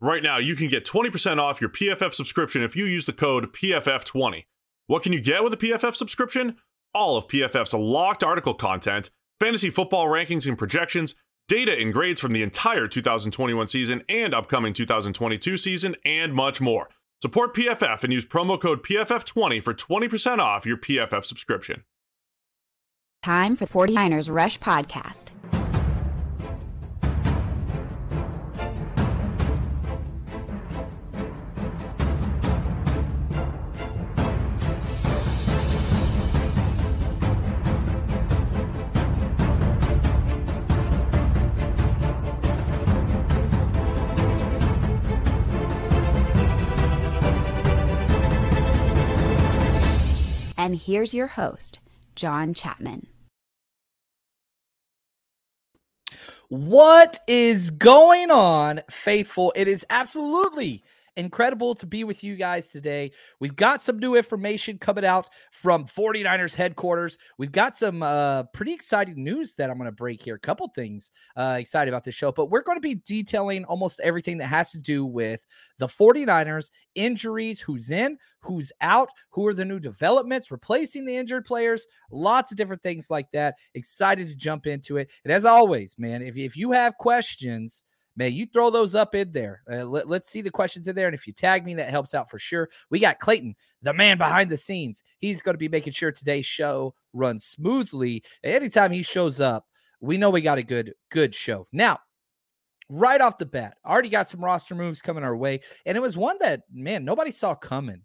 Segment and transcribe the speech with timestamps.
[0.00, 3.52] Right now, you can get 20% off your PFF subscription if you use the code
[3.52, 4.44] PFF20.
[4.86, 6.56] What can you get with a PFF subscription?
[6.94, 11.16] All of PFF's locked article content, fantasy football rankings and projections,
[11.48, 16.88] data and grades from the entire 2021 season and upcoming 2022 season, and much more.
[17.20, 21.82] Support PFF and use promo code PFF20 for 20% off your PFF subscription.
[23.24, 25.32] Time for 49ers Rush Podcast.
[50.88, 51.80] Here's your host,
[52.16, 53.08] John Chapman.
[56.48, 59.52] What is going on, faithful?
[59.54, 60.82] It is absolutely
[61.18, 63.10] incredible to be with you guys today.
[63.40, 67.18] We've got some new information coming out from 49ers headquarters.
[67.36, 70.36] We've got some uh, pretty exciting news that I'm going to break here.
[70.36, 74.00] A couple things uh, excited about this show, but we're going to be detailing almost
[74.00, 75.44] everything that has to do with
[75.78, 81.44] the 49ers injuries, who's in, who's out, who are the new developments, replacing the injured
[81.44, 83.56] players, lots of different things like that.
[83.74, 85.10] Excited to jump into it.
[85.24, 87.84] And as always, man, if, if you have questions,
[88.18, 89.62] man, you throw those up in there.
[89.70, 91.06] Uh, let, let's see the questions in there.
[91.06, 92.68] And if you tag me, that helps out for sure.
[92.90, 95.04] We got Clayton, the man behind the scenes.
[95.18, 98.24] He's going to be making sure today's show runs smoothly.
[98.42, 99.66] Anytime he shows up,
[100.00, 101.68] we know we got a good, good show.
[101.72, 102.00] Now,
[102.90, 105.60] right off the bat, already got some roster moves coming our way.
[105.86, 108.02] And it was one that, man, nobody saw coming.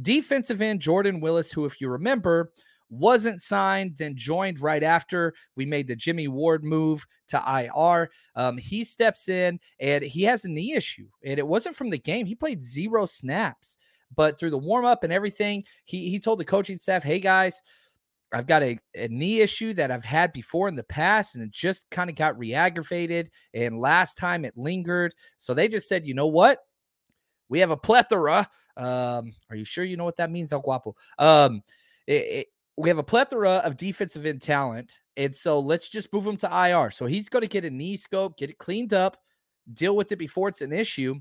[0.00, 2.52] Defensive end Jordan Willis, who, if you remember,
[2.90, 8.10] wasn't signed, then joined right after we made the Jimmy Ward move to IR.
[8.34, 11.98] Um, he steps in and he has a knee issue, and it wasn't from the
[11.98, 12.26] game.
[12.26, 13.78] He played zero snaps,
[14.14, 17.62] but through the warm up and everything, he he told the coaching staff, "Hey guys."
[18.32, 21.50] I've got a, a, knee issue that I've had before in the past, and it
[21.50, 23.28] just kind of got re aggravated.
[23.54, 25.16] And last time it lingered.
[25.36, 26.60] So they just said, you know what?
[27.48, 28.48] We have a plethora.
[28.76, 30.94] Um, are you sure you know what that means, El Guapo?
[31.18, 31.62] Um,
[32.06, 32.46] it, it,
[32.80, 35.00] we have a plethora of defensive end talent.
[35.16, 36.90] And so let's just move him to IR.
[36.90, 39.18] So he's going to get a knee scope, get it cleaned up,
[39.74, 41.16] deal with it before it's an issue,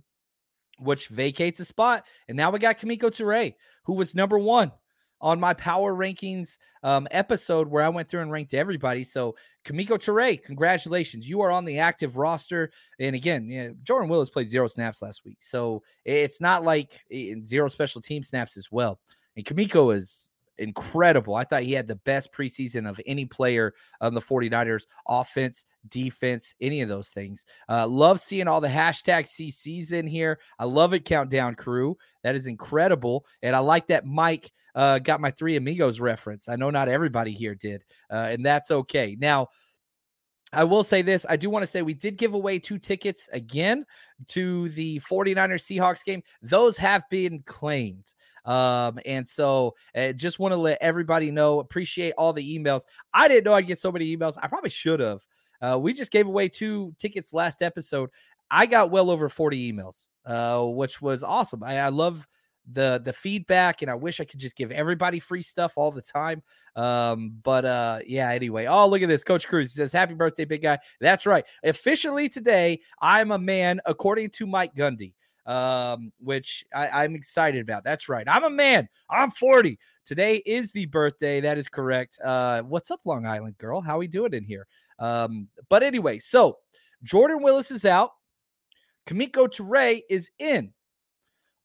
[0.77, 2.05] which vacates a spot.
[2.29, 4.71] And now we got Kemoko Turay, who was number one
[5.19, 9.03] on my power rankings um, episode where I went through and ranked everybody.
[9.03, 11.27] So Kemoko Turay, congratulations.
[11.27, 12.71] You are on the active roster.
[13.01, 15.39] And again, Jordan Willis played zero snaps last week.
[15.41, 19.01] So it's not like eh, zero special team snaps as well.
[19.35, 20.28] And Kemoko is
[20.59, 21.35] incredible.
[21.35, 26.53] I thought he had the best preseason of any player on the 49ers offense, defense,
[26.61, 27.45] any of those things.
[27.67, 30.39] Uh, love seeing all the hashtag CCs in here.
[30.59, 31.97] I love it, Countdown Crew.
[32.23, 33.25] That is incredible.
[33.41, 36.47] And I like that Mike uh, got my Three Amigos reference.
[36.47, 39.17] I know not everybody here did, uh, and that's okay.
[39.19, 39.47] Now,
[40.51, 41.25] I will say this.
[41.29, 43.85] I do want to say we did give away two tickets again
[44.29, 46.23] to the 49ers Seahawks game.
[46.41, 48.13] Those have been claimed.
[48.45, 52.83] Um, and so uh, just want to let everybody know, appreciate all the emails.
[53.13, 54.37] I didn't know I'd get so many emails.
[54.41, 55.25] I probably should have.
[55.61, 58.09] Uh, we just gave away two tickets last episode.
[58.49, 61.63] I got well over 40 emails, uh, which was awesome.
[61.63, 62.27] I, I love
[62.73, 66.01] the the feedback and i wish i could just give everybody free stuff all the
[66.01, 66.41] time
[66.75, 70.61] um but uh yeah anyway oh look at this coach cruz says happy birthday big
[70.61, 75.13] guy that's right officially today i'm a man according to mike gundy
[75.49, 77.83] um which I, i'm excited about.
[77.83, 78.27] That's right.
[78.29, 78.87] I'm a man.
[79.09, 81.41] I'm 40 today is the birthday.
[81.41, 82.19] That is correct.
[82.23, 83.81] Uh what's up long island girl?
[83.81, 84.67] How we doing in here?
[84.99, 86.57] Um but anyway so
[87.03, 88.11] jordan willis is out.
[89.07, 90.71] Kemoko Turay is in.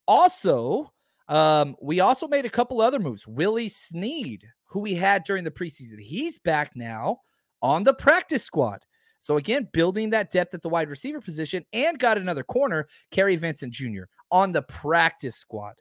[0.07, 0.93] Also,
[1.29, 3.27] um, we also made a couple other moves.
[3.27, 7.19] Willie Snead, who we had during the preseason, he's back now
[7.63, 8.85] on the practice squad.
[9.25, 13.37] So again, building that depth at the wide receiver position and got another corner, Kary
[13.37, 14.03] Vincent Jr.
[14.31, 15.77] on the practice squad.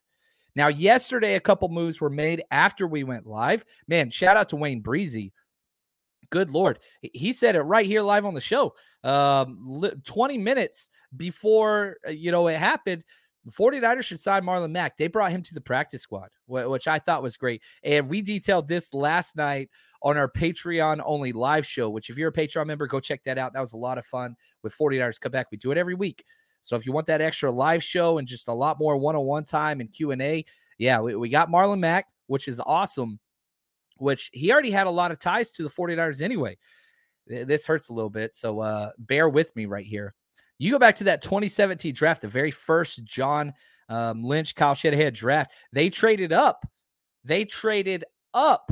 [0.56, 3.66] Now, yesterday, a couple moves were made after we went live.
[3.86, 5.34] Man, shout out to Wayne Breezy
[6.30, 8.74] good lord, he said it right here live on the show.
[9.04, 13.06] Um, 20 minutes before uh, you know it happened,
[13.46, 14.98] the 49ers should sign Marlon Mack.
[14.98, 17.62] They brought him to the practice squad, which I thought was great.
[17.84, 19.70] And we detailed this last night
[20.04, 23.38] on our Patreon only live show, which if you're a Patreon member, go check that
[23.38, 23.54] out.
[23.54, 25.48] That was a lot of fun with 49ers Come back.
[25.50, 26.26] We do it every week.
[26.60, 29.80] So if you want that extra live show and just a lot more one-on-one time
[29.80, 30.46] and Q&A,
[30.78, 33.20] yeah, we, we got Marlon Mack, which is awesome,
[33.98, 36.58] which he already had a lot of ties to the 49ers anyway.
[37.28, 38.34] This hurts a little bit.
[38.34, 40.14] So uh, bear with me right here.
[40.58, 43.54] You go back to that 2017 draft, the very first John
[43.90, 45.52] um, Lynch, Kyle Shanahan draft.
[45.72, 46.66] They traded up.
[47.24, 48.04] They traded
[48.34, 48.72] up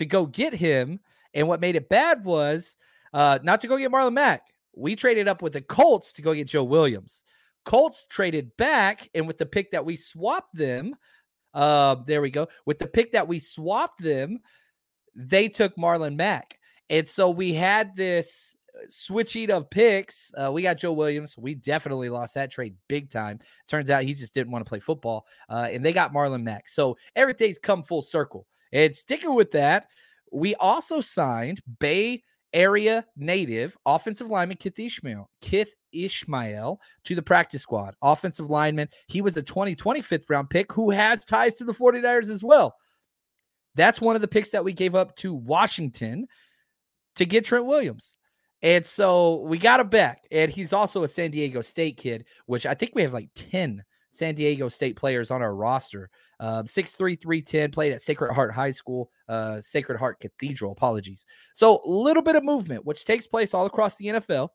[0.00, 0.98] to go get him.
[1.34, 2.76] And what made it bad was
[3.12, 4.46] uh, not to go get Marlon Mack.
[4.74, 7.24] We traded up with the Colts to go get Joe Williams.
[7.64, 10.96] Colts traded back, and with the pick that we swapped them,
[11.52, 12.48] uh, there we go.
[12.64, 14.38] With the pick that we swapped them,
[15.14, 16.58] they took Marlon Mack.
[16.88, 18.56] And so we had this
[18.88, 20.32] switching of picks.
[20.34, 21.36] Uh, we got Joe Williams.
[21.36, 23.40] We definitely lost that trade big time.
[23.68, 25.26] Turns out he just didn't want to play football.
[25.48, 26.68] Uh, and they got Marlon Mack.
[26.68, 28.46] So everything's come full circle.
[28.72, 29.86] And sticking with that,
[30.32, 32.22] we also signed Bay
[32.52, 35.30] Area native offensive lineman Keith Ismael.
[35.40, 37.94] Keith Ismael to the practice squad.
[38.02, 38.88] Offensive lineman.
[39.06, 42.74] He was a 2020 fifth round pick who has ties to the 49ers as well.
[43.76, 46.26] That's one of the picks that we gave up to Washington
[47.16, 48.16] to get Trent Williams.
[48.62, 50.24] And so we got him back.
[50.30, 53.84] And he's also a San Diego State kid, which I think we have like 10
[54.10, 56.10] San Diego State players on our roster.
[56.40, 60.72] Um, 6'3, 310, played at Sacred Heart High School, uh, Sacred Heart Cathedral.
[60.72, 61.24] Apologies.
[61.54, 64.50] So a little bit of movement, which takes place all across the NFL.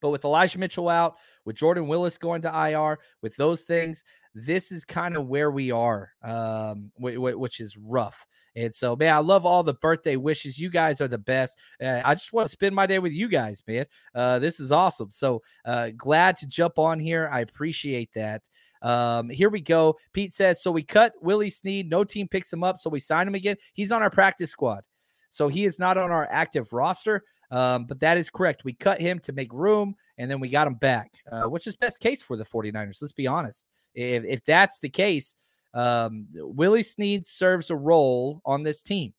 [0.00, 4.02] But with Elijah Mitchell out, with Jordan Willis going to IR, with those things,
[4.34, 8.26] this is kind of where we are, um, which is rough.
[8.54, 10.58] And so, man, I love all the birthday wishes.
[10.58, 11.58] You guys are the best.
[11.82, 13.86] Uh, I just want to spend my day with you guys, man.
[14.14, 15.10] Uh, this is awesome.
[15.10, 17.30] So uh, glad to jump on here.
[17.32, 18.42] I appreciate that.
[18.82, 19.96] Um, here we go.
[20.12, 21.88] Pete says, so we cut Willie Snead.
[21.88, 23.56] No team picks him up, so we sign him again.
[23.74, 24.82] He's on our practice squad.
[25.30, 27.22] So he is not on our active roster.
[27.52, 28.64] Um, but that is correct.
[28.64, 31.76] We cut him to make room, and then we got him back, uh, which is
[31.76, 33.02] best case for the 49ers.
[33.02, 33.68] Let's be honest.
[33.94, 35.36] If, if that's the case,
[35.74, 39.14] um, Willie Snead serves a role on this team.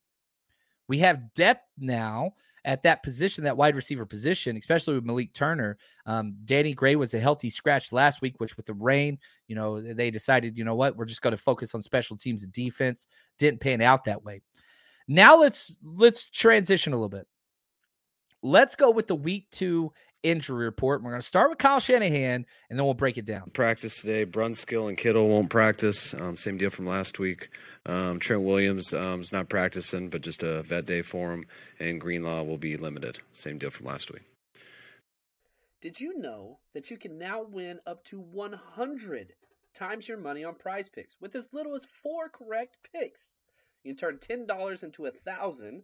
[0.87, 2.33] We have depth now
[2.65, 5.77] at that position, that wide receiver position, especially with Malik Turner.
[6.05, 9.17] Um, Danny Gray was a healthy scratch last week, which with the rain,
[9.47, 12.43] you know, they decided, you know what, we're just going to focus on special teams
[12.43, 13.07] and defense.
[13.37, 14.41] Didn't pan out that way.
[15.07, 17.27] Now let's let's transition a little bit.
[18.41, 19.91] Let's go with the week two
[20.23, 21.03] injury report.
[21.03, 23.51] We're going to start with Kyle Shanahan, and then we'll break it down.
[23.51, 24.25] Practice today.
[24.25, 26.13] Brunskill and Kittle won't practice.
[26.13, 27.49] Um, same deal from last week.
[27.85, 31.45] Um, Trent Williams um, is not practicing, but just a vet day for him.
[31.79, 33.19] And Greenlaw will be limited.
[33.33, 34.23] Same deal from last week.
[35.81, 39.33] Did you know that you can now win up to 100
[39.73, 43.35] times your money on prize picks with as little as four correct picks?
[43.83, 45.83] You can turn $10 into a thousand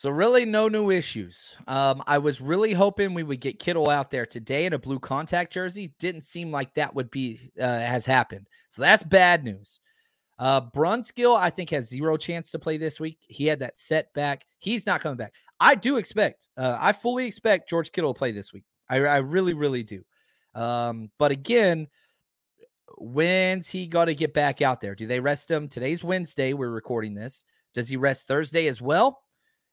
[0.00, 1.54] So really, no new issues.
[1.68, 4.98] Um, I was really hoping we would get Kittle out there today in a blue
[4.98, 5.92] contact jersey.
[5.98, 8.46] Didn't seem like that would be uh, has happened.
[8.70, 9.78] So that's bad news.
[10.38, 13.18] Uh, Brunskill, I think, has zero chance to play this week.
[13.28, 14.46] He had that setback.
[14.58, 15.34] He's not coming back.
[15.60, 16.48] I do expect.
[16.56, 18.64] Uh, I fully expect George Kittle to play this week.
[18.88, 20.02] I, I really, really do.
[20.54, 21.88] Um, but again,
[22.96, 24.94] when's he got to get back out there?
[24.94, 25.68] Do they rest him?
[25.68, 26.54] Today's Wednesday.
[26.54, 27.44] We're recording this.
[27.74, 29.20] Does he rest Thursday as well?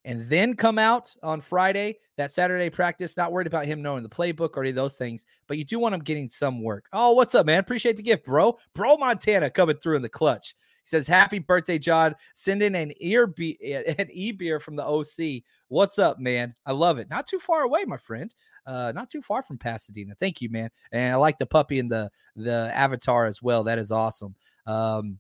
[0.08, 3.18] And then come out on Friday, that Saturday practice.
[3.18, 5.80] Not worried about him knowing the playbook or any of those things, but you do
[5.80, 6.86] want him getting some work.
[6.94, 7.60] Oh, what's up, man?
[7.60, 8.58] Appreciate the gift, bro.
[8.74, 10.56] Bro Montana coming through in the clutch.
[10.82, 12.16] He says, Happy birthday, John.
[12.34, 13.60] Send in an ear be-
[14.00, 15.44] an e beer from the OC.
[15.68, 16.56] What's up, man?
[16.66, 17.10] I love it.
[17.10, 18.34] Not too far away, my friend.
[18.66, 20.16] Uh, not too far from Pasadena.
[20.18, 20.70] Thank you, man.
[20.94, 23.66] And I like the puppy and the the avatar as well.
[23.66, 24.36] That is awesome.
[24.66, 25.20] Um,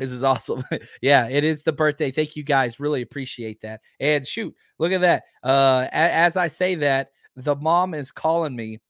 [0.00, 0.64] this is awesome.
[1.02, 2.10] yeah, it is the birthday.
[2.10, 2.80] Thank you guys.
[2.80, 3.82] Really appreciate that.
[4.00, 5.24] And shoot, look at that.
[5.42, 8.80] Uh, as I say that, the mom is calling me.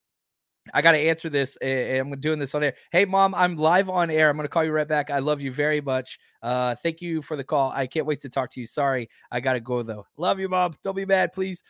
[0.72, 1.58] I got to answer this.
[1.62, 2.74] I'm doing this on air.
[2.92, 4.28] Hey, mom, I'm live on air.
[4.28, 5.10] I'm going to call you right back.
[5.10, 6.18] I love you very much.
[6.42, 7.72] Uh, thank you for the call.
[7.74, 8.66] I can't wait to talk to you.
[8.66, 10.06] Sorry, I got to go though.
[10.16, 10.74] Love you, mom.
[10.84, 11.64] Don't be mad, please.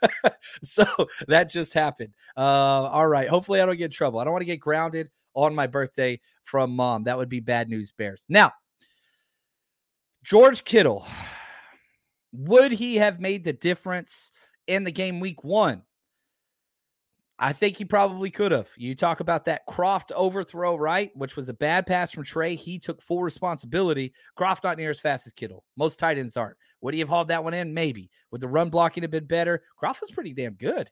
[0.62, 0.84] so
[1.26, 2.14] that just happened.
[2.36, 3.28] Uh, all right.
[3.28, 4.20] Hopefully, I don't get in trouble.
[4.20, 7.04] I don't want to get grounded on my birthday from mom.
[7.04, 8.26] That would be bad news, Bears.
[8.28, 8.52] Now,
[10.26, 11.06] George Kittle,
[12.32, 14.32] would he have made the difference
[14.66, 15.82] in the game week one?
[17.38, 18.68] I think he probably could have.
[18.76, 21.12] You talk about that Kroft overthrow, right?
[21.14, 22.56] Which was a bad pass from Trey.
[22.56, 24.12] He took full responsibility.
[24.36, 25.62] Kroft not near as fast as Kittle.
[25.76, 26.56] Most tight ends aren't.
[26.80, 27.72] Would he have hauled that one in?
[27.72, 28.10] Maybe.
[28.32, 29.62] Would the run blocking have been better?
[29.80, 30.90] Kroft was pretty damn good.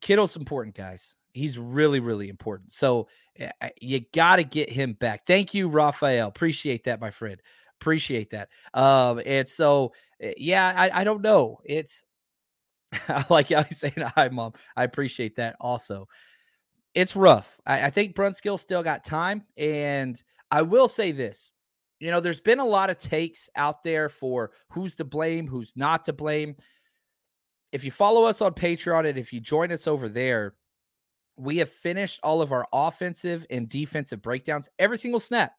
[0.00, 1.14] Kittle's important, guys.
[1.34, 2.72] He's really, really important.
[2.72, 3.08] So
[3.38, 5.26] eh, eh, you got to get him back.
[5.26, 6.28] Thank you, Raphael.
[6.28, 7.40] Appreciate that, my friend.
[7.82, 8.48] Appreciate that.
[8.74, 11.58] Um, and so, eh, yeah, I, I don't know.
[11.64, 12.04] It's
[13.08, 14.52] I like you saying hi, mom.
[14.76, 16.06] I appreciate that also.
[16.94, 17.58] It's rough.
[17.66, 19.42] I, I think Brunskill still got time.
[19.56, 21.52] And I will say this
[21.98, 25.72] you know, there's been a lot of takes out there for who's to blame, who's
[25.76, 26.56] not to blame.
[27.72, 30.54] If you follow us on Patreon and if you join us over there,
[31.36, 35.52] we have finished all of our offensive and defensive breakdowns every single snap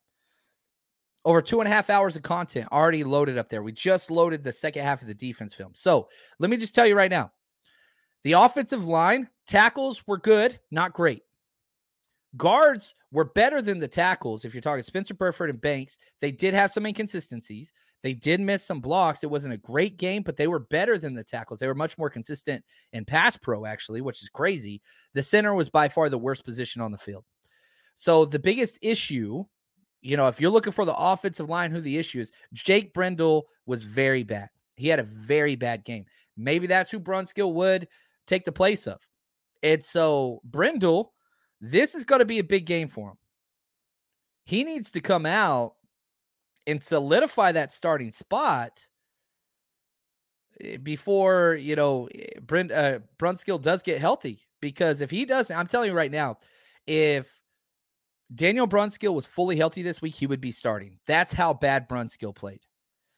[1.25, 3.63] over two and a half hours of content already loaded up there.
[3.63, 5.71] We just loaded the second half of the defense film.
[5.73, 7.31] So let me just tell you right now
[8.23, 11.23] the offensive line tackles were good, not great.
[12.35, 14.43] Guards were better than the tackles.
[14.43, 17.73] If you're talking Spencer Burford and Banks, they did have some inconsistencies.
[18.01, 19.23] They did miss some blocks.
[19.23, 21.59] It wasn't a great game, but they were better than the tackles.
[21.59, 24.81] They were much more consistent in pass pro, actually, which is crazy.
[25.13, 27.23] The center was by far the worst position on the field.
[27.95, 29.45] So the biggest issue
[30.03, 33.47] you know, if you're looking for the offensive line, who the issue is, Jake Brendel
[33.65, 34.49] was very bad.
[34.75, 36.05] He had a very bad game.
[36.35, 37.87] Maybe that's who Brunskill would
[38.27, 38.99] take the place of.
[39.63, 41.13] And so Brendel,
[41.61, 43.17] this is going to be a big game for him.
[44.43, 45.75] He needs to come out
[46.67, 48.87] and solidify that starting spot
[50.61, 54.41] eh, before you know eh, Brent uh, Brunskill does get healthy.
[54.59, 56.37] Because if he doesn't, I'm telling you right now,
[56.87, 57.27] if
[58.33, 60.99] Daniel Brunskill was fully healthy this week, he would be starting.
[61.05, 62.61] That's how bad Brunskill played.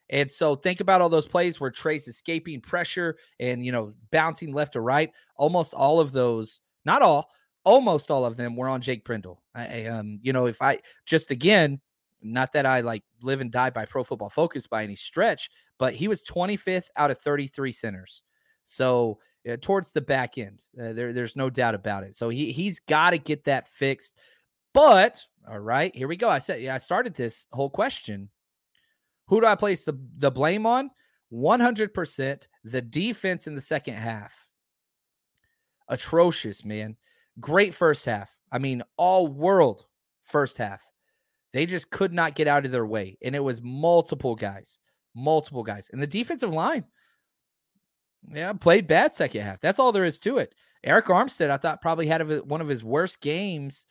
[0.10, 4.54] And so think about all those plays where Trey's escaping pressure and, you know, bouncing
[4.54, 5.12] left to right.
[5.36, 7.30] Almost all of those, not all,
[7.64, 9.42] almost all of them were on Jake Brendel.
[9.56, 11.82] I, um, you know, if I just again,
[12.22, 15.94] not that I like live and die by pro football focus by any stretch, but
[15.94, 18.22] he was 25th out of 33 centers.
[18.64, 19.20] So
[19.50, 22.16] uh, towards the back end, uh, there, there's no doubt about it.
[22.16, 24.18] So he, he's got to get that fixed.
[24.76, 26.30] But all right, here we go.
[26.30, 28.30] I said, yeah, I started this whole question.
[29.28, 30.92] Who do I place the, the blame on?
[31.34, 34.36] 100% the defense in the second half.
[35.88, 36.98] Atrocious, man.
[37.40, 38.38] Great first half.
[38.52, 39.86] I mean, all world
[40.26, 40.84] first half.
[41.54, 43.18] They just could not get out of their way.
[43.24, 44.80] And it was multiple guys,
[45.16, 45.90] multiple guys.
[45.94, 46.84] And the defensive line,
[48.30, 49.62] yeah, played bad second half.
[49.62, 50.54] That's all there is to it.
[50.86, 53.86] Arik Armstead, I thought probably had one of his worst games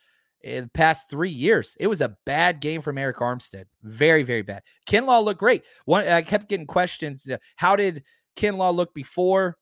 [0.45, 1.75] the past three years.
[1.79, 3.65] It was a bad game from Arik Armstead.
[3.83, 4.61] Very, very bad.
[4.87, 5.63] Kinlaw looked great.
[5.85, 7.27] One, I kept getting questions.
[7.29, 8.03] Uh, how did
[8.37, 9.57] Kinlaw look before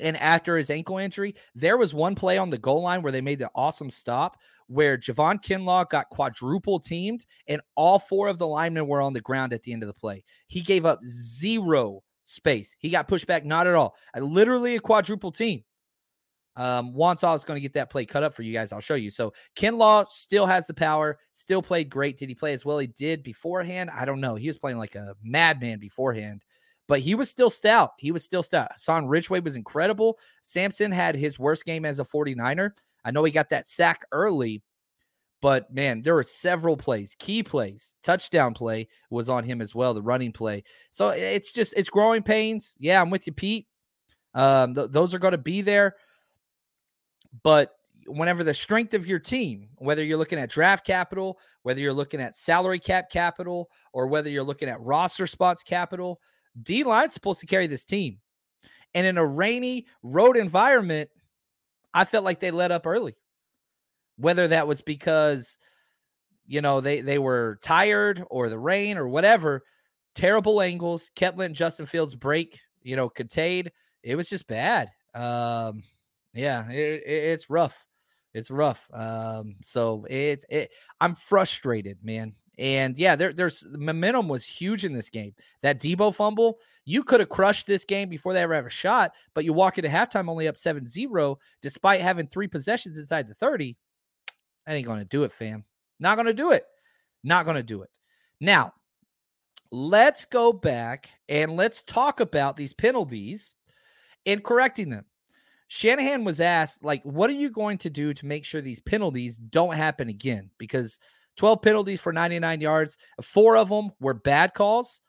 [0.00, 1.34] and after his ankle injury?
[1.54, 4.96] There was one play on the goal line where they made the awesome stop where
[4.96, 9.52] Javon Kinlaw got quadruple teamed and all four of the linemen were on the ground
[9.52, 10.24] at the end of the play.
[10.46, 12.76] He gave up zero space.
[12.78, 13.94] He got pushed back, not at all.
[14.16, 15.64] literally a quadruple team.
[16.58, 18.72] Um, Wansaw is going to get that play cut up for you guys.
[18.72, 19.12] I'll show you.
[19.12, 22.18] So Kinlaw still has the power, still played great.
[22.18, 23.90] Did he play as well he did beforehand?
[23.94, 24.34] I don't know.
[24.34, 26.42] He was playing like a madman beforehand,
[26.88, 27.92] but he was still stout.
[27.98, 28.76] He was still stout.
[28.76, 30.18] Son Ridgeway was incredible.
[30.42, 32.72] Samson had his worst game as a 49er.
[33.04, 34.60] I know he got that sack early,
[35.40, 37.94] but man, there were several plays, key plays.
[38.02, 40.64] Touchdown play was on him as well, the running play.
[40.90, 42.74] So it's just it's growing pains.
[42.80, 43.68] Yeah, I'm with you, Pete.
[44.34, 45.94] Um, th- those are going to be there.
[47.42, 47.74] But
[48.06, 52.20] whenever the strength of your team, whether you're looking at draft capital, whether you're looking
[52.20, 56.20] at salary cap capital, or whether you're looking at roster spots capital,
[56.62, 58.18] D line's supposed to carry this team.
[58.94, 61.10] And in a rainy road environment,
[61.92, 63.16] I felt like they let up early.
[64.16, 65.58] Whether that was because,
[66.46, 69.62] you know, they they were tired or the rain or whatever,
[70.14, 73.70] terrible angles, kept letting Justin Fields break, you know, contained.
[74.02, 74.90] It was just bad.
[75.14, 75.82] Um,
[76.38, 77.84] yeah, it, it, it's rough.
[78.32, 78.88] It's rough.
[78.92, 82.34] Um, so it's it, I'm frustrated, man.
[82.58, 85.34] And yeah, there, there's the momentum was huge in this game.
[85.62, 89.12] That Deebo fumble, you could have crushed this game before they ever have a shot,
[89.34, 93.34] but you walk into halftime only up 7 0, despite having three possessions inside the
[93.34, 93.76] 30.
[94.66, 95.64] I ain't going to do it, fam.
[95.98, 96.64] Not going to do it.
[97.24, 97.90] Not going to do it.
[98.40, 98.72] Now,
[99.72, 103.54] let's go back and let's talk about these penalties
[104.26, 105.04] and correcting them.
[105.68, 109.36] Shanahan was asked, like, what are you going to do to make sure these penalties
[109.36, 110.50] don't happen again?
[110.58, 110.98] Because
[111.36, 115.00] 12 penalties for 99 yards, four of them were bad calls.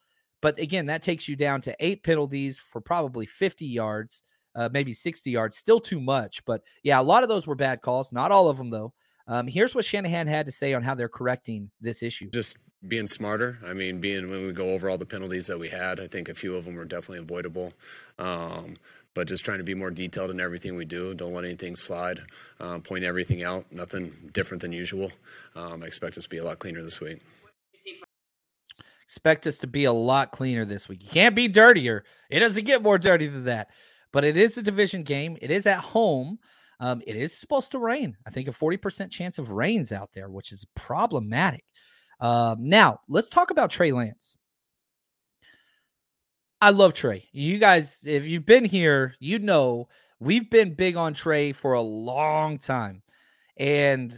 [0.42, 4.24] But again, that takes you down to eight penalties for probably 50 yards,
[4.56, 5.58] uh, maybe 60 yards.
[5.58, 6.44] Still too much.
[6.46, 8.12] But yeah, a lot of those were bad calls.
[8.12, 8.94] Not all of them, though.
[9.28, 12.30] Um, here's what Shanahan had to say on how they're correcting this issue.
[12.32, 13.60] Just being smarter.
[13.66, 16.30] I mean, being when we go over all the penalties that we had, I think
[16.30, 17.72] a few of them were definitely avoidable.
[18.18, 18.76] Um,
[19.16, 21.14] but just trying to be more detailed in everything we do.
[21.14, 22.22] Don't let anything slide.
[22.60, 23.72] Um, point everything out.
[23.72, 25.12] Nothing different than usual.
[25.56, 27.22] Um, I expect us to be a lot cleaner this week.
[29.06, 31.02] Expect us to be a lot cleaner this week.
[31.04, 32.04] You can't be dirtier.
[32.30, 33.70] It doesn't get more dirty than that.
[34.12, 35.38] But it is a division game.
[35.42, 36.40] It is at home.
[36.80, 38.16] Um, it is supposed to rain.
[38.26, 41.66] I think a 40% chance of rains out there, which is problematic.
[42.20, 44.38] Um, now, let's talk about Trey Lance.
[46.62, 47.28] I love Trey.
[47.32, 49.88] You guys, if you've been here, you know
[50.20, 53.02] we've been big on Trey for a long time.
[53.56, 54.14] And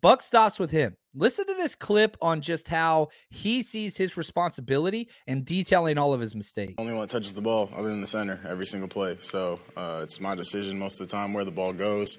[0.00, 0.96] Buck stops with him.
[1.14, 6.20] Listen to this clip on just how he sees his responsibility and detailing all of
[6.20, 6.74] his mistakes.
[6.78, 9.16] Only one touches the ball other than the center every single play.
[9.20, 12.18] So uh, it's my decision most of the time where the ball goes,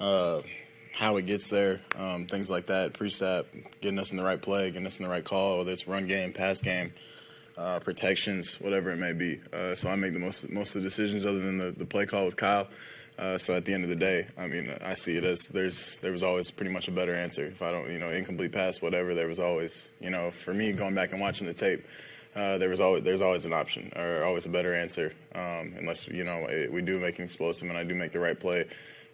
[0.00, 0.40] uh,
[0.98, 2.94] how it gets there, um, things like that.
[2.94, 3.46] Pre-snap,
[3.80, 6.06] getting us in the right play, getting us in the right call, whether it's run
[6.06, 6.92] game, pass game,
[7.58, 9.40] uh, protections, whatever it may be.
[9.52, 12.06] Uh, so I make the most most of the decisions other than the, the play
[12.06, 12.68] call with Kyle.
[13.18, 15.98] Uh, so at the end of the day, I mean, I see it as there's
[15.98, 17.44] there was always pretty much a better answer.
[17.44, 20.72] If I don't, you know, incomplete pass, whatever, there was always, you know, for me
[20.72, 21.84] going back and watching the tape,
[22.36, 26.06] uh, there was always there's always an option or always a better answer, um, unless
[26.06, 28.66] you know it, we do make an explosive and I do make the right play.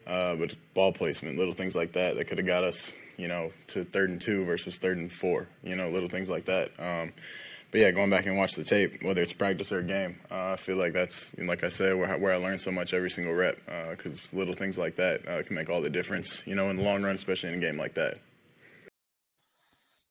[0.07, 3.49] Uh, but ball placement, little things like that, that could have got us, you know,
[3.69, 6.73] to third and two versus third and four, you know, little things like that.
[6.79, 7.11] Um,
[7.75, 10.53] but yeah, going back and watch the tape, whether it's practice or a game, uh,
[10.53, 13.35] I feel like that's, like I said, where, where I learn so much every single
[13.35, 13.57] rep.
[13.91, 16.77] Because uh, little things like that uh, can make all the difference, you know, in
[16.77, 18.19] the long run, especially in a game like that.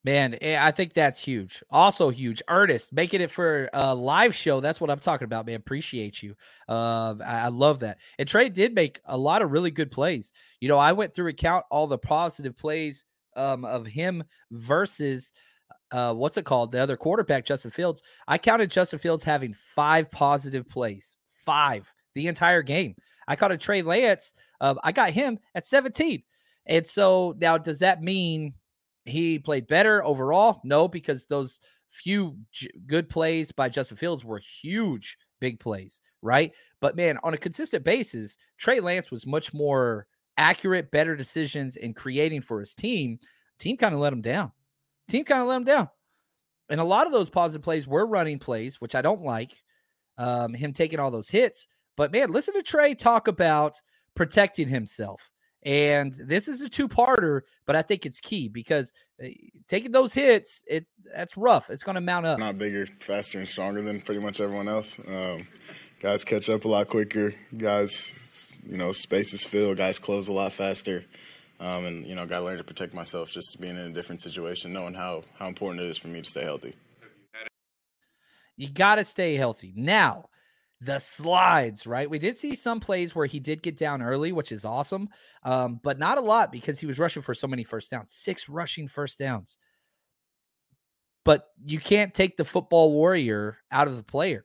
[0.03, 1.63] Man, eh, I think that's huge.
[1.71, 2.41] Also huge.
[2.49, 4.59] Ernest, making it for a live show.
[4.59, 5.55] That's what I'm talking about, man.
[5.55, 6.35] Appreciate you.
[6.67, 7.99] Uh, I, I love that.
[8.19, 10.33] And Trey did make a lot of really good plays.
[10.59, 13.05] You know, I went through and count all the positive plays
[13.37, 15.31] um, of him versus–
[15.93, 16.71] uh, what's it called?
[16.71, 18.01] The other quarterback, Justin Fields.
[18.27, 22.95] I counted Justin Fields having five positive plays, five the entire game.
[23.27, 24.33] I caught a Trey Lance.
[24.59, 26.23] Uh, I got him at 17.
[26.65, 28.53] And so now, does that mean
[29.05, 30.61] he played better overall?
[30.63, 36.51] No, because those few j- good plays by Justin Fields were huge, big plays, right?
[36.81, 41.93] But man, on a consistent basis, Trey Lance was much more accurate, better decisions in
[41.93, 43.19] creating for his team.
[43.59, 44.51] Team kind of let him down.
[45.09, 45.89] Team kind of let him down.
[46.69, 49.51] And a lot of those positive plays were running plays, which I don't like.
[50.17, 51.67] Um, him taking all those hits.
[51.97, 53.81] But man, listen to Trey talk about
[54.15, 55.29] protecting himself.
[55.65, 58.91] And this is a two-parter, but I think it's key because
[59.23, 59.27] uh,
[59.67, 61.69] taking those hits, it's that's rough.
[61.69, 62.37] It's going to mount up.
[62.37, 64.99] Not bigger, faster, and stronger than pretty much everyone else.
[65.07, 65.47] Um,
[66.01, 67.33] guys catch up a lot quicker.
[67.57, 69.73] Guys, you know, spaces fill.
[69.73, 71.05] Guys close a lot faster.
[71.63, 73.31] Um, and you know, got to learn to protect myself.
[73.31, 76.29] Just being in a different situation, knowing how how important it is for me to
[76.29, 76.75] stay healthy.
[78.57, 79.73] You got to stay healthy.
[79.75, 80.25] Now,
[80.81, 82.09] the slides, right?
[82.09, 85.07] We did see some plays where he did get down early, which is awesome,
[85.43, 88.11] um, but not a lot because he was rushing for so many first downs.
[88.11, 89.57] Six rushing first downs.
[91.23, 94.43] But you can't take the football warrior out of the player.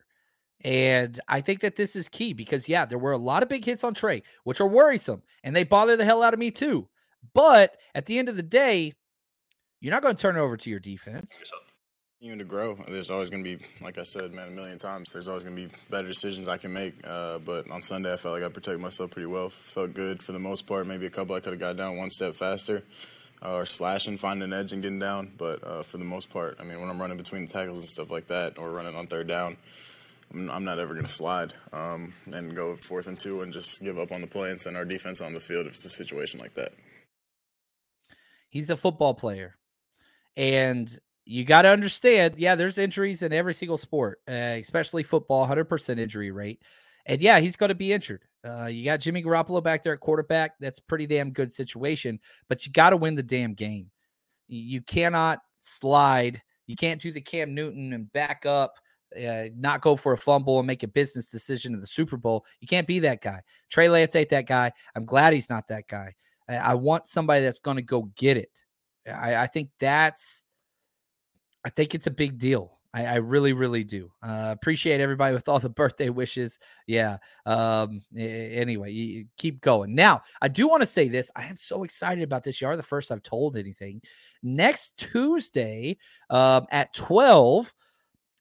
[0.65, 3.65] And I think that this is key because, yeah, there were a lot of big
[3.65, 6.89] hits on Trey, which are worrisome, and they bother the hell out of me too.
[7.35, 8.95] But at the end of the day,
[9.81, 11.43] you're not going to turn it over to your defense.
[12.21, 15.13] Even to grow, there's always going to be, like I said, man, a million times.
[15.13, 16.95] There's always going to be better decisions I can make.
[17.07, 19.51] Uh, but on Sunday, I felt like I protected myself pretty well.
[19.51, 20.89] Felt good for the most part.
[20.89, 22.83] Maybe a couple I could have got down one step faster,
[23.41, 25.31] uh, or slashing, finding an edge and getting down.
[25.39, 27.87] But uh, for the most part, I mean, when I'm running between the tackles and
[27.87, 29.57] stuff like that, or running on third down,
[30.35, 33.81] I'm, I'm not ever going to slide um, and go fourth and two and just
[33.81, 35.89] give up on the play and send our defense on the field if it's a
[35.89, 36.73] situation like that.
[38.49, 39.57] He's a football player,
[40.37, 45.47] and you got to understand, yeah, there's injuries in every single sport, uh, especially football,
[45.47, 46.63] 100% injury rate.
[47.05, 48.25] And yeah, he's going to be injured.
[48.43, 50.53] Uh, you got Jimmy Garoppolo back there at quarterback.
[50.59, 53.91] That's pretty damn good situation, but you got to win the damn game.
[54.47, 56.41] You cannot slide.
[56.67, 58.79] You can't do the Cam Newton and back up,
[59.15, 62.47] uh, not go for a fumble and make a business decision in the Super Bowl.
[62.61, 63.43] You can't be that guy.
[63.71, 64.73] Trey Lance ain't that guy.
[64.95, 66.15] I'm glad he's not that guy.
[66.49, 68.65] I, want somebody that's going to go get it.
[69.07, 70.45] I, I think that's
[71.65, 72.79] I think it's a big deal.
[72.95, 74.11] I, I really, really do.
[74.23, 76.59] Uh, appreciate everybody with all the birthday wishes.
[76.87, 77.19] Yeah.
[77.45, 79.95] Um, anyway, keep going.
[79.95, 81.31] Now, I do want to say this.
[81.37, 82.61] I am so excited about this.
[82.61, 84.01] You are the first I've told anything.
[84.43, 85.99] Next Tuesday
[86.31, 87.73] um, at 12,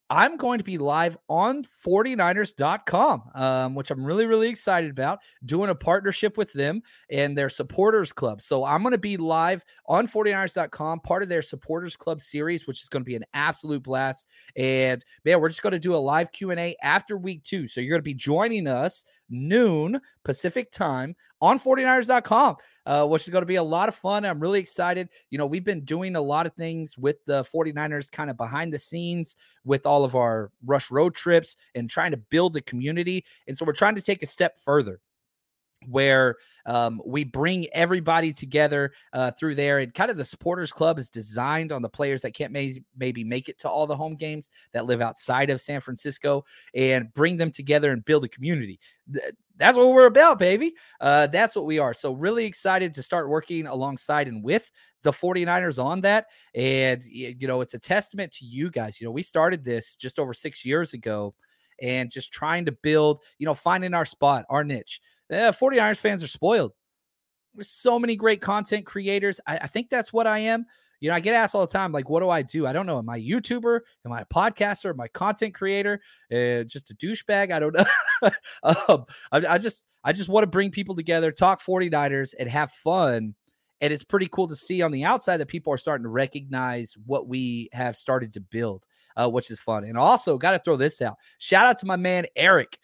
[0.09, 5.69] I'm going to be live on 49ers.com, um, which I'm really, really excited about, doing
[5.69, 8.41] a partnership with them and their supporters club.
[8.41, 12.81] So I'm going to be live on 49ers.com, part of their supporters club series, which
[12.81, 14.27] is going to be an absolute blast.
[14.55, 17.67] And man, we're just going to do a live Q&A after week two.
[17.67, 23.29] So you're going to be joining us noon Pacific time on 49ers.com, uh, which is
[23.29, 24.25] going to be a lot of fun.
[24.25, 25.09] I'm really excited.
[25.29, 28.73] You know, we've been doing a lot of things with the 49ers kind of behind
[28.73, 33.25] the scenes with all of our rush road trips and trying to build a community.
[33.47, 34.99] And so we're trying to take a step further
[35.85, 36.35] where
[36.65, 39.79] um, we bring everybody together uh, through there.
[39.79, 43.23] And kind of the supporters club is designed on the players that can't may- maybe
[43.23, 47.37] make it to all the home games that live outside of San Francisco and bring
[47.37, 48.79] them together and build a community.
[49.13, 50.75] Th- that's what we're about, baby.
[51.01, 51.93] Uh, that's what we are.
[51.93, 56.27] So, really excited to start working alongside and with the 49ers on that.
[56.53, 59.01] And, you know, it's a testament to you guys.
[59.01, 61.33] You know, we started this just over six years ago
[61.81, 65.01] and just trying to build, you know, finding our spot, our niche.
[65.29, 66.73] The 49ers fans are spoiled.
[67.53, 69.39] There's so many great content creators.
[69.47, 70.65] I, I, think that's what I am.
[70.99, 72.67] You know, I get asked all the time, like, what do I do?
[72.67, 72.99] I don't know.
[72.99, 73.79] Am I a YouTuber?
[74.05, 74.91] Am I a podcaster?
[74.91, 76.01] Am I a content creator?
[76.31, 77.51] Uh, just a douchebag?
[77.51, 77.85] I don't know.
[78.87, 82.71] um, I, I just, I just want to bring people together, talk 49ers, and have
[82.71, 83.35] fun.
[83.81, 86.95] And it's pretty cool to see on the outside that people are starting to recognize
[87.05, 88.85] what we have started to build,
[89.15, 89.83] uh, which is fun.
[89.83, 91.17] And also, got to throw this out.
[91.37, 92.79] Shout out to my man, Eric.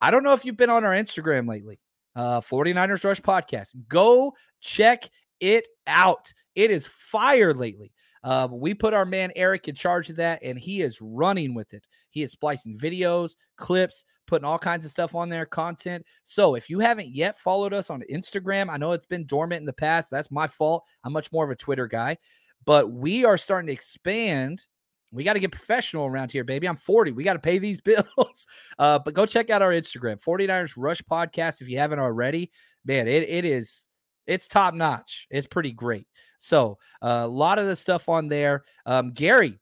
[0.00, 1.78] I don't know if you've been on our Instagram lately,
[2.16, 3.74] uh, 49ers Rush Podcast.
[3.88, 5.08] Go check
[5.40, 6.32] it out.
[6.54, 7.92] It is fire lately.
[8.22, 11.74] Uh, we put our man Eric in charge of that, and he is running with
[11.74, 11.86] it.
[12.10, 16.06] He is splicing videos, clips, putting all kinds of stuff on there, content.
[16.22, 19.66] So if you haven't yet followed us on Instagram, I know it's been dormant in
[19.66, 20.10] the past.
[20.10, 20.84] That's my fault.
[21.04, 22.16] I'm much more of a Twitter guy,
[22.64, 24.64] but we are starting to expand
[25.14, 26.68] we got to get professional around here, baby.
[26.68, 27.12] I'm 40.
[27.12, 28.46] We got to pay these bills.
[28.78, 32.50] Uh, but go check out our Instagram, 49ers Rush Podcast, if you haven't already.
[32.84, 33.88] Man, it, it is
[34.26, 35.26] it's top notch.
[35.30, 36.06] It's pretty great.
[36.38, 38.64] So uh, a lot of the stuff on there.
[38.86, 39.58] Um, Gary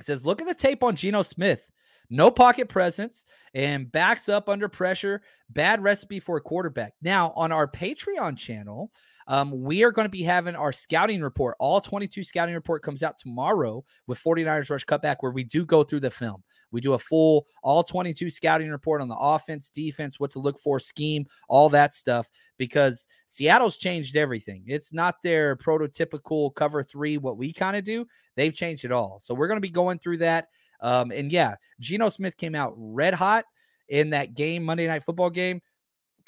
[0.00, 1.70] says, look at the tape on Geno Smith.
[2.10, 5.20] No pocket presence and backs up under pressure.
[5.50, 6.94] Bad recipe for a quarterback.
[7.02, 8.90] Now, on our Patreon channel,
[9.28, 11.54] um, we are going to be having our scouting report.
[11.60, 15.84] All 22 scouting report comes out tomorrow with 49ers Rush Cutback, where we do go
[15.84, 16.42] through the film.
[16.72, 20.58] We do a full all 22 scouting report on the offense, defense, what to look
[20.58, 24.64] for, scheme, all that stuff, because Seattle's changed everything.
[24.66, 28.06] It's not their prototypical cover three, what we kind of do.
[28.34, 29.18] They've changed it all.
[29.20, 30.48] So we're going to be going through that.
[30.80, 33.44] Um, and yeah, Geno Smith came out red hot
[33.88, 35.60] in that game, Monday Night Football game.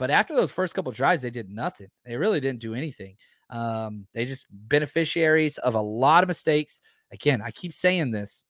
[0.00, 1.88] But after those first couple drives, they did nothing.
[2.06, 3.16] They really didn't do anything.
[3.50, 6.80] Um, they just beneficiaries of a lot of mistakes.
[7.12, 8.44] Again, I keep saying this.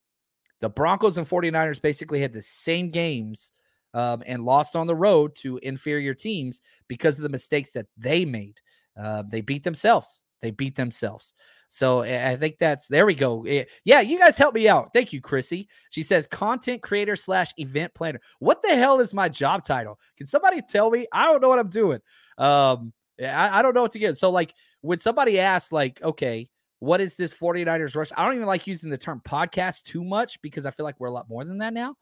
[0.60, 3.50] The Broncos and 49ers basically had the same games
[3.94, 8.24] um, and lost on the road to inferior teams because of the mistakes that they
[8.24, 8.60] made.
[8.96, 10.22] Uh, they beat themselves.
[10.42, 11.34] They beat themselves.
[11.72, 13.46] So I think that's there we go.
[13.46, 14.92] Eh, yeah, you guys help me out.
[14.92, 15.68] Thank you, Chrissy.
[15.90, 18.20] She says content creator slash event planner.
[18.40, 19.96] What the hell is my job title?
[20.18, 21.06] Can somebody tell me?
[21.12, 22.00] I don't know what I'm doing.
[22.38, 24.16] Um, I, I don't know what to get.
[24.16, 26.48] So like when somebody asks, like, okay,
[26.80, 28.10] what is this 49ers rush?
[28.16, 31.06] I don't even like using the term podcast too much because I feel like we're
[31.06, 31.94] a lot more than that now.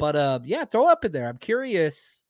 [0.00, 1.28] But uh, yeah, throw up in there.
[1.28, 2.24] I'm curious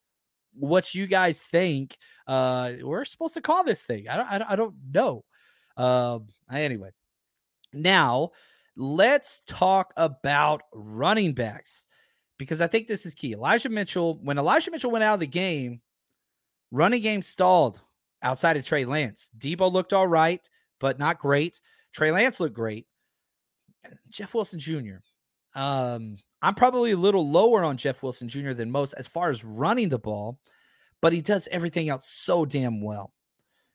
[0.52, 4.06] what you guys think uh we're supposed to call this thing.
[4.10, 5.24] I don't I don't, I don't know.
[5.76, 6.90] Um, anyway,
[7.72, 8.30] now
[8.76, 11.86] let's talk about running backs
[12.38, 13.32] because I think this is key.
[13.32, 15.80] Elijah Mitchell, when Elijah Mitchell went out of the game,
[16.70, 17.80] running game stalled
[18.22, 19.30] outside of Trey Lance.
[19.38, 20.40] Deebo looked all right,
[20.80, 21.60] but not great.
[21.92, 22.86] Trey Lance looked great.
[24.08, 24.96] Jeff Wilson Jr.
[25.54, 28.52] Um, I'm probably a little lower on Jeff Wilson Jr.
[28.52, 30.38] than most as far as running the ball,
[31.00, 33.12] but he does everything else so damn well.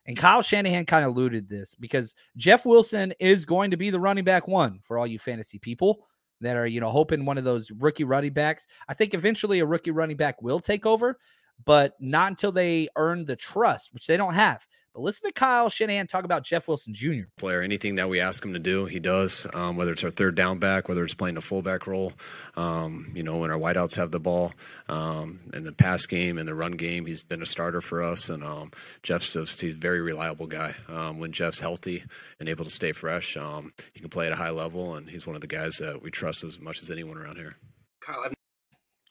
[0.07, 3.99] And Kyle Shanahan kind of alluded this because Jeff Wilson is going to be the
[3.99, 6.07] running back one for all you fantasy people
[6.39, 8.67] that are, you know, hoping one of those rookie running backs.
[8.87, 11.17] I think eventually a rookie running back will take over,
[11.65, 14.65] but not until they earn the trust, which they don't have.
[14.97, 17.25] But listen to Kyle Shanahan talk about Jeff Wilson Jr.
[17.37, 19.45] Player, anything that we ask him to do, he does.
[19.53, 22.13] Um, whether it's our third down back, whether it's playing a fullback role,
[22.55, 24.53] um, you know, when our wideouts have the ball,
[24.89, 28.27] um, in the pass game and the run game, he's been a starter for us.
[28.31, 28.71] And um,
[29.03, 30.73] Jeff's just he's a very reliable guy.
[30.87, 32.03] Um, when Jeff's healthy
[32.39, 35.27] and able to stay fresh, um, he can play at a high level, and he's
[35.27, 37.55] one of the guys that we trust as much as anyone around here.
[38.01, 38.33] Kyle, I've-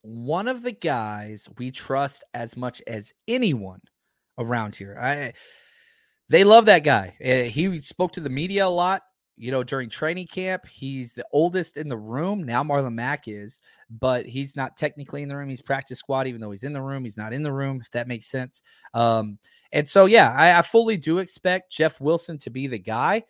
[0.03, 3.83] one of the guys we trust as much as anyone
[4.37, 4.99] around here.
[5.01, 5.33] I
[6.29, 7.17] they love that guy.
[7.25, 9.03] Uh, he spoke to the media a lot,
[9.37, 10.67] you know, during training camp.
[10.67, 12.43] He's the oldest in the room.
[12.43, 13.61] Now Marlon Mack is,
[13.91, 15.49] but he's not technically in the room.
[15.49, 17.05] He's practice squad, even though he's in the room.
[17.05, 18.63] He's not in the room, if that makes sense.
[18.95, 19.39] Um,
[19.73, 23.25] and so, yeah, I, I fully do expect Jeff Wilson to be the guy.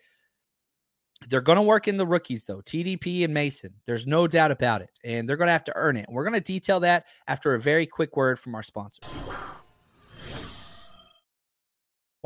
[1.29, 3.73] They're going to work in the rookies, though, TDP and Mason.
[3.85, 4.91] There's no doubt about it.
[5.03, 6.05] And they're going to have to earn it.
[6.09, 9.01] We're going to detail that after a very quick word from our sponsor.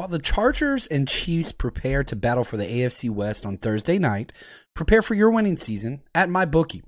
[0.02, 4.32] While the Chargers and Chiefs prepare to battle for the AFC West on Thursday night,
[4.74, 6.82] prepare for your winning season at MyBookie.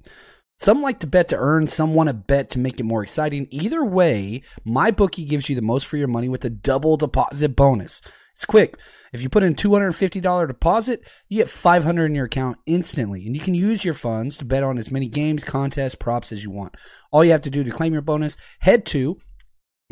[0.58, 3.48] Some like to bet to earn, some want to bet to make it more exciting.
[3.52, 8.02] Either way, MyBookie gives you the most for your money with a double deposit bonus.
[8.34, 8.80] It's quick.
[9.14, 13.44] If you put in $250 deposit, you get 500 in your account instantly, and you
[13.44, 16.74] can use your funds to bet on as many games, contests, props as you want.
[17.12, 19.20] All you have to do to claim your bonus, head to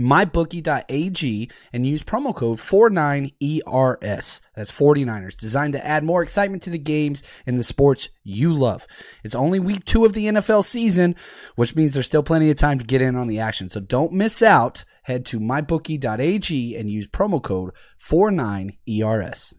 [0.01, 4.41] mybookie.ag and use promo code 49ERS.
[4.55, 8.87] That's 49ers, designed to add more excitement to the games and the sports you love.
[9.23, 11.15] It's only week two of the NFL season,
[11.55, 13.69] which means there's still plenty of time to get in on the action.
[13.69, 14.83] So don't miss out.
[15.03, 19.53] Head to mybookie.ag and use promo code 49ERS.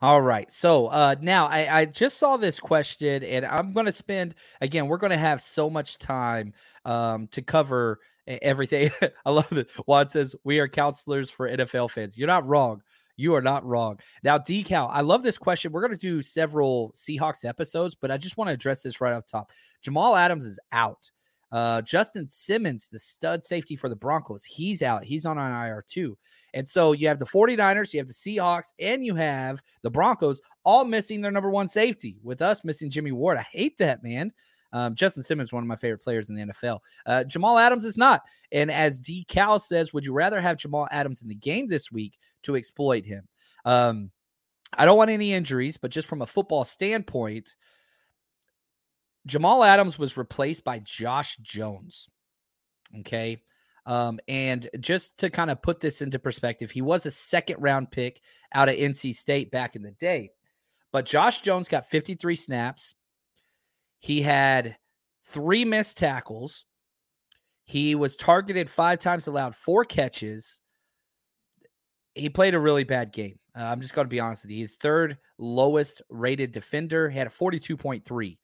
[0.00, 0.48] All right.
[0.50, 4.86] So uh, now I, I just saw this question, and I'm going to spend again.
[4.86, 6.52] We're going to have so much time
[6.84, 8.90] um, to cover everything.
[9.26, 9.68] I love it.
[9.86, 12.16] Juan says we are counselors for NFL fans.
[12.16, 12.82] You're not wrong.
[13.16, 13.98] You are not wrong.
[14.22, 14.88] Now, decal.
[14.92, 15.72] I love this question.
[15.72, 19.14] We're going to do several Seahawks episodes, but I just want to address this right
[19.14, 19.50] off top.
[19.82, 21.10] Jamal Adams is out.
[21.50, 25.04] Uh, Justin Simmons, the stud safety for the Broncos, he's out.
[25.04, 26.16] He's on an IR too.
[26.54, 30.40] And so you have the 49ers, you have the Seahawks, and you have the Broncos
[30.64, 33.38] all missing their number one safety, with us missing Jimmy Ward.
[33.38, 34.32] I hate that, man.
[34.72, 36.80] Um, Justin Simmons, one of my favorite players in the NFL.
[37.06, 38.22] Uh, Jamal Adams is not.
[38.52, 39.24] And as D.
[39.28, 43.04] Cal says, would you rather have Jamal Adams in the game this week to exploit
[43.06, 43.26] him?
[43.64, 44.10] Um,
[44.76, 47.56] I don't want any injuries, but just from a football standpoint,
[49.28, 52.08] Jamal Adams was replaced by Josh Jones.
[53.00, 53.42] Okay.
[53.84, 57.90] Um, and just to kind of put this into perspective, he was a second round
[57.90, 58.20] pick
[58.54, 60.30] out of NC State back in the day.
[60.92, 62.94] But Josh Jones got 53 snaps.
[63.98, 64.76] He had
[65.24, 66.64] three missed tackles.
[67.64, 70.60] He was targeted five times, allowed four catches.
[72.14, 73.38] He played a really bad game.
[73.54, 74.58] Uh, I'm just going to be honest with you.
[74.58, 77.10] He's third lowest rated defender.
[77.10, 78.38] He had a 42.3.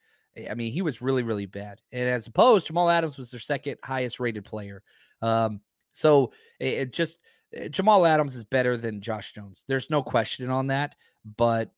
[0.51, 1.81] I mean, he was really, really bad.
[1.92, 4.83] And as opposed, Jamal Adams was their second highest rated player.
[5.23, 5.61] Um,
[5.92, 7.23] so it, it just
[7.55, 9.64] eh, Jamal Adams is better than Josh Jones.
[9.66, 10.97] There's no question on that.
[11.37, 11.70] But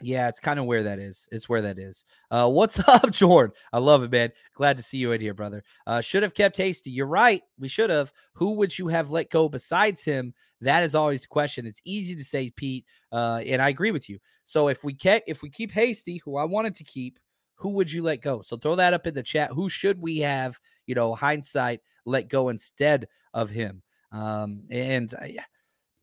[0.00, 1.28] yeah, it's kind of where that is.
[1.30, 2.04] It's where that is.
[2.30, 3.54] Uh, what's up, Jordan?
[3.72, 4.32] I love it, man.
[4.54, 5.64] Glad to see you in here, brother.
[5.86, 6.90] Uh, should have kept Hasty.
[6.90, 7.42] You're right.
[7.58, 8.12] We should have.
[8.34, 10.34] Who would you have let go besides him?
[10.60, 11.66] That is always the question.
[11.66, 14.18] It's easy to say, Pete, uh, and I agree with you.
[14.44, 17.18] So if we kept, if we keep Hasty, who I wanted to keep,
[17.62, 18.42] who would you let go?
[18.42, 19.52] So throw that up in the chat.
[19.52, 23.82] Who should we have, you know, hindsight, let go instead of him?
[24.10, 25.36] Um, and I,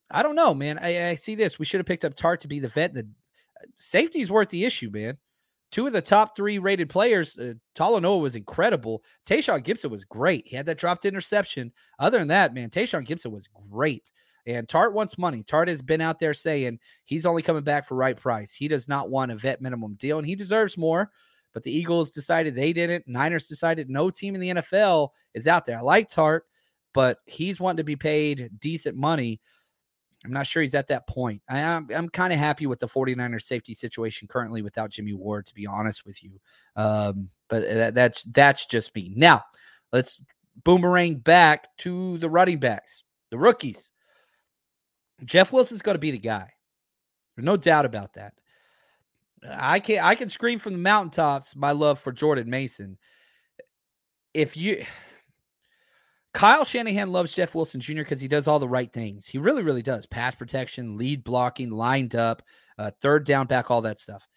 [0.10, 0.80] I don't know, man.
[0.82, 1.60] I, I see this.
[1.60, 2.94] We should have picked up Tartt to be the vet.
[2.94, 5.18] The uh, safety is worth the issue, man.
[5.72, 9.04] Two of the top three rated players, uh, Talanoa was incredible.
[9.28, 10.48] Tashaun Gipson was great.
[10.48, 11.74] He had that dropped interception.
[12.00, 14.12] Other than that, man, Tashaun Gipson was great.
[14.48, 15.44] And Tartt wants money.
[15.44, 18.54] Tartt has been out there saying he's only coming back for right price.
[18.54, 21.12] He does not want a vet minimum deal, and he deserves more
[21.54, 23.08] but the Eagles decided they didn't.
[23.08, 25.78] Niners decided no team in the NFL is out there.
[25.78, 26.42] I like Tartt,
[26.94, 29.42] but he's wanting to be paid decent money.
[30.26, 31.42] I'm not sure he's at that point.
[31.50, 35.46] I am, I'm kind of happy with the 49ers safety situation currently without Jimmy Ward,
[35.46, 36.40] to be honest with you.
[36.76, 39.14] Um, but that, that's that's just me.
[39.16, 39.44] Now,
[39.94, 40.22] let's
[40.64, 43.92] boomerang back to the running backs, the rookies.
[45.24, 46.52] Jeff Wilson's going to be the guy.
[47.36, 48.34] There's no doubt about that.
[49.48, 52.98] I can I can scream from the mountaintops my love for Jordan Mason.
[54.34, 54.84] If you
[56.34, 57.98] Kyle Shanahan loves Jeff Wilson Jr.
[57.98, 59.26] because he does all the right things.
[59.26, 60.06] He really, really does.
[60.06, 62.44] Pass protection, lead blocking, lined up,
[62.78, 64.28] uh, third down back, all that stuff.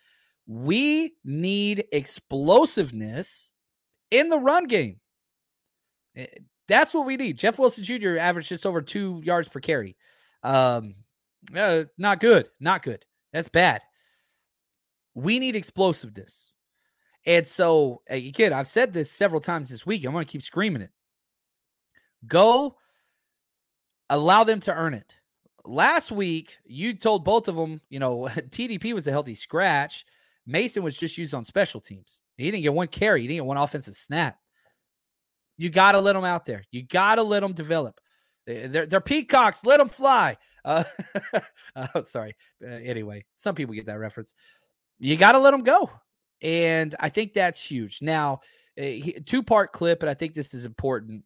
[0.46, 3.50] We need explosiveness
[4.10, 5.00] in the run game.
[6.16, 6.26] Eh,
[6.66, 7.36] that's what we need.
[7.36, 8.16] Jeff Wilson Jr.
[8.16, 9.96] averaged just over two yards per carry.
[10.42, 10.94] Um,
[11.54, 12.48] uh, not good.
[12.58, 13.04] Not good.
[13.32, 13.82] That's bad.
[15.14, 16.52] We need explosiveness.
[17.26, 20.04] And so, again, I've said this several times this week.
[20.04, 20.90] I'm going to keep screaming it.
[22.26, 22.76] Go
[24.10, 25.16] allow them to earn it.
[25.64, 30.04] Last week, you told both of them, you know, TDP was a healthy scratch.
[30.46, 32.20] Mason was just used on special teams.
[32.36, 34.38] He didn't get one carry, he didn't get one offensive snap.
[35.56, 36.64] You got to let them out there.
[36.72, 38.00] You got to let them develop.
[38.46, 39.64] They're, they're peacocks.
[39.64, 40.36] Let them fly.
[40.64, 40.82] Uh,
[41.94, 42.34] oh, sorry.
[42.62, 44.34] Uh, anyway, some people get that reference.
[45.02, 45.90] You got to let them go.
[46.42, 48.02] And I think that's huge.
[48.02, 48.40] Now,
[49.26, 51.24] two part clip, and I think this is important.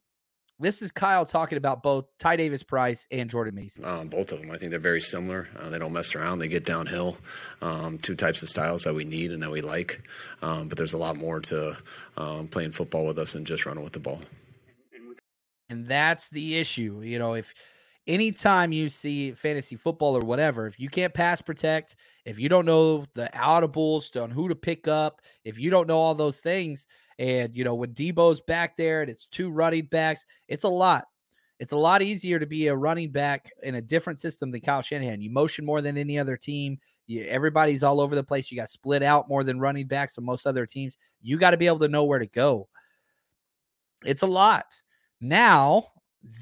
[0.59, 3.85] This is Kyle talking about both Ty Davis Price and Jordan Mason.
[3.85, 4.51] Um, both of them.
[4.51, 5.49] I think they're very similar.
[5.59, 6.39] Uh, they don't mess around.
[6.39, 7.19] They get downhill.
[7.61, 10.01] Um, two types of styles that we need and that we like.
[10.41, 11.77] Um, but there's a lot more to
[12.17, 14.23] um, playing football with us than just running with the ball.
[15.69, 17.03] And that's the issue.
[17.05, 17.53] You know, if
[18.07, 22.67] anytime you see fantasy football or whatever, if you can't pass protect, if you don't
[22.67, 26.87] know the audibles on who to pick up, if you don't know all those things,
[27.19, 31.05] and you know when Deebo's back there and it's two running backs, it's a lot.
[31.59, 34.83] It's a lot easier to be a running back in a different system than Kyle
[34.83, 35.23] Shanahan.
[35.23, 36.79] You motion more than any other team.
[37.07, 38.51] You, everybody's all over the place.
[38.51, 40.99] You got split out more than running backs on most other teams.
[41.23, 42.69] You got to be able to know where to go.
[44.05, 44.67] It's a lot.
[45.19, 45.87] Now,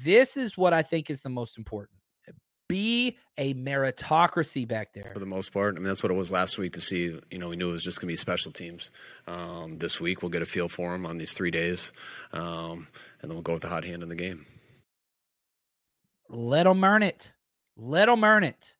[0.03, 1.99] this is what I think is the most important.
[2.67, 5.11] Be a meritocracy back there.
[5.13, 5.75] For the most part.
[5.75, 7.19] I mean, that's what it was last week to see.
[7.29, 8.89] You know, we knew it was just going to be special teams.
[9.27, 11.91] Um, this week, we'll get a feel for them on these three days,
[12.33, 12.87] um,
[13.21, 14.47] and then we'll go with the hot hand in the game.
[16.27, 17.33] Let them earn it.
[17.77, 18.73] Let them earn it.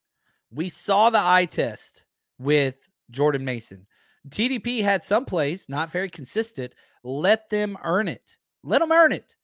[0.50, 2.06] We saw the eye test
[2.40, 2.76] with
[3.12, 3.86] Jordan Mason.
[4.30, 6.74] TDP had some plays, not very consistent.
[7.04, 8.38] Let them earn it.
[8.64, 9.36] Let them earn it.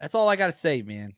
[0.00, 1.14] That's all I got to say, man.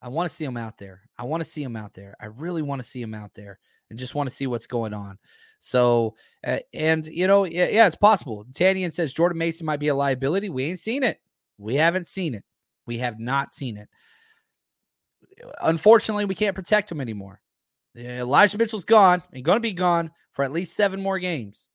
[0.00, 1.02] I want to see him out there.
[1.18, 2.14] I want to see him out there.
[2.20, 3.58] I really want to see him out there
[3.90, 5.18] and just want to see what's going on.
[5.58, 6.14] So,
[6.46, 8.44] uh, and you know, yeah, yeah, it's possible.
[8.52, 10.50] Tannian says Jordan Mason might be a liability.
[10.50, 11.18] We ain't seen it.
[11.58, 12.44] We haven't seen it.
[12.86, 13.88] We have not seen it.
[15.60, 17.40] Unfortunately, we can't protect him anymore.
[17.96, 21.68] Elijah Mitchell's gone and going to be gone for at least seven more games.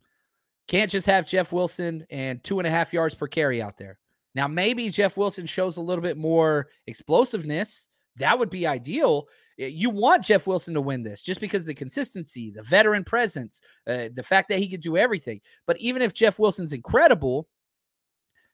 [0.69, 3.99] Can't just have Jeff Wilson and two and a half yards per carry out there.
[4.36, 7.88] Now, maybe Jeff Wilson shows a little bit more explosiveness.
[8.17, 9.28] That would be ideal.
[9.58, 14.10] You want Jeff Wilson to win this just because the consistency, the veteran presence, uh,
[14.13, 15.41] the fact that he can do everything.
[15.67, 17.48] But even if Jeff Wilson's incredible,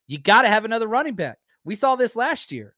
[0.08, 1.38] you got to have another running back.
[1.64, 2.76] We saw this last year.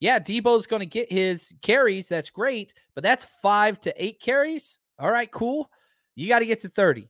[0.00, 2.08] Yeah, Deebo's going to get his carries.
[2.08, 2.74] That's great.
[2.94, 4.78] But that's five to eight carries.
[4.98, 5.70] All right, cool.
[6.16, 7.08] You got to get to 30.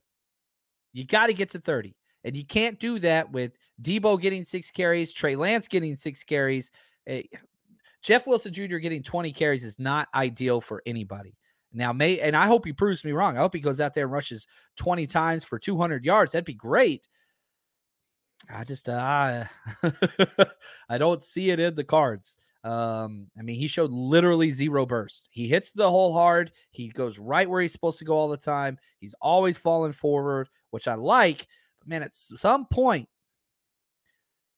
[0.93, 1.95] You got to get to 30.
[2.23, 6.71] And you can't do that with Deebo getting six carries, Trey Lance getting six carries.
[7.07, 7.23] Eh,
[8.01, 8.77] Jeff Wilson Jr.
[8.77, 11.35] getting 20 carries is not ideal for anybody.
[11.73, 13.37] Now, may and I hope he proves me wrong.
[13.37, 14.45] I hope he goes out there and rushes
[14.77, 16.33] 20 times for 200 yards.
[16.33, 17.07] That'd be great.
[18.49, 19.45] I just uh,
[20.89, 22.37] I don't see it in the cards.
[22.63, 25.29] Um, I mean, he showed literally zero burst.
[25.31, 26.51] He hits the hole hard.
[26.71, 28.77] He goes right where he's supposed to go all the time.
[28.99, 31.47] He's always falling forward, which I like.
[31.85, 33.07] Man, at some point,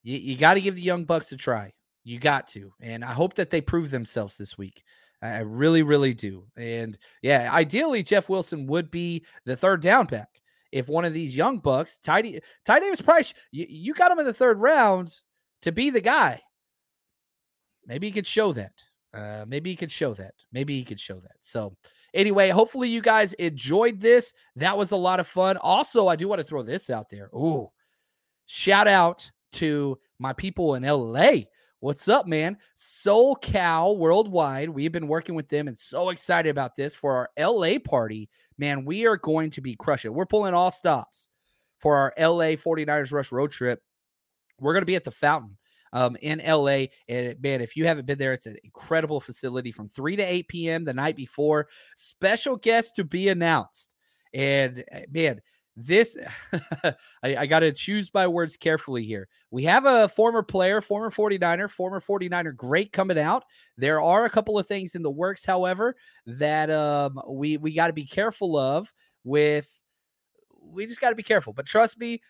[0.04, 1.74] you, you got to give the Young Bucks a try.
[2.04, 2.74] You got to.
[2.82, 4.84] And I hope that they prove themselves this week.
[5.22, 6.46] I really, really do.
[6.58, 10.28] And yeah, ideally, Jeff Wilson would be the third down back.
[10.74, 14.26] If one of these young bucks, Ty, Ty Davis Price, you, you got him in
[14.26, 15.16] the third round
[15.62, 16.42] to be the guy.
[17.86, 18.74] Maybe he could show that.
[19.14, 20.34] Uh, maybe he could show that.
[20.52, 21.38] Maybe he could show that.
[21.40, 21.78] So,
[22.14, 24.34] Anyway, hopefully you guys enjoyed this.
[24.56, 25.58] That was a lot of fun.
[25.58, 27.30] Also, I do want to throw this out there.
[27.36, 27.70] Ooh,
[28.46, 31.46] shout out to my people in LA.
[31.80, 32.58] What's up, man?
[32.78, 34.70] SoCal Worldwide.
[34.70, 38.30] We've been working with them and so excited about this for our LA party.
[38.58, 40.14] Man, we are going to be crushing.
[40.14, 41.30] We're pulling all stops
[41.80, 43.82] for our LA 49ers Rush road trip.
[44.62, 45.58] We're going to be at the fountain
[45.94, 46.88] um, in LA.
[47.08, 50.48] And man, if you haven't been there, it's an incredible facility from 3 to 8
[50.50, 50.84] p.m.
[50.84, 51.70] the night before.
[51.96, 53.96] Special guests to be announced.
[54.34, 55.40] And eh, man,
[55.76, 56.18] this
[56.84, 59.28] I, I got to choose my words carefully here.
[59.52, 63.44] We have a former player, former 49er, former 49er great coming out.
[63.78, 67.88] There are a couple of things in the works, however, that um, we we got
[67.88, 68.92] to be careful of
[69.24, 69.80] with
[70.62, 71.54] we just got to be careful.
[71.54, 72.22] But trust me,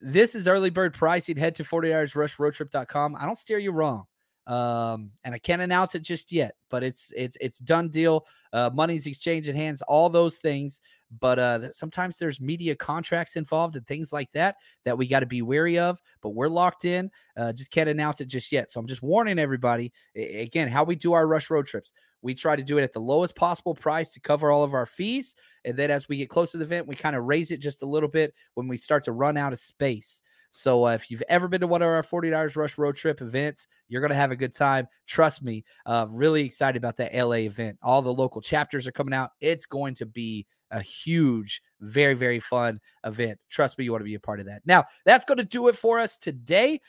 [0.00, 1.36] this is early bird pricing.
[1.36, 3.16] Head to 49ersrushroadtrip.com.
[3.16, 4.04] I don't steer you wrong.
[4.46, 8.24] Um, and I can't announce it just yet, but it's it's it's done deal.
[8.52, 10.80] Uh, money's exchanging hands, all those things.
[11.10, 15.26] But uh, sometimes there's media contracts involved and things like that that we got to
[15.26, 16.00] be wary of.
[16.20, 17.10] But we're locked in.
[17.36, 18.70] Uh, just can't announce it just yet.
[18.70, 19.92] So I'm just warning everybody.
[20.14, 21.92] Again, how we do our rush road trips.
[22.20, 24.86] We try to do it at the lowest possible price to cover all of our
[24.86, 25.34] fees.
[25.64, 27.82] And then as we get closer to the event, we kind of raise it just
[27.82, 30.22] a little bit when we start to run out of space.
[30.50, 33.66] So uh, if you've ever been to one of our 49ers Rush Road Trip events,
[33.88, 34.88] you're going to have a good time.
[35.06, 35.64] Trust me.
[35.84, 37.78] Uh, really excited about that LA event.
[37.82, 39.30] All the local chapters are coming out.
[39.40, 43.40] It's going to be a huge, very, very fun event.
[43.48, 44.62] Trust me, you want to be a part of that.
[44.64, 46.80] Now, that's going to do it for us today.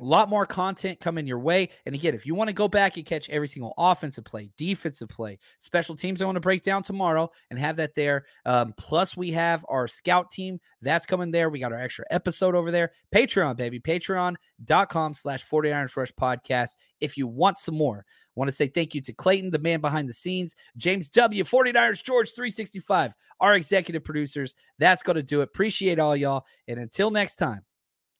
[0.00, 1.68] A lot more content coming your way.
[1.86, 5.08] And again, if you want to go back and catch every single offensive play, defensive
[5.08, 8.24] play, special teams, I want to break down tomorrow and have that there.
[8.44, 11.48] Um, plus, we have our scout team that's coming there.
[11.48, 12.90] We got our extra episode over there.
[13.14, 13.78] Patreon, baby.
[13.78, 16.70] Patreon.com slash 49ers Rush podcast.
[17.00, 19.80] If you want some more, I want to say thank you to Clayton, the man
[19.80, 24.56] behind the scenes, James W., 49ers George 365, our executive producers.
[24.80, 25.44] That's going to do it.
[25.44, 26.44] Appreciate all y'all.
[26.66, 27.64] And until next time,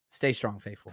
[0.09, 0.93] stay strong, faithful.